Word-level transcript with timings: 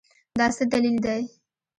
دا 0.39 0.45
څه 0.57 0.63
دلیل 0.73 0.97
دی؟ 1.05 1.21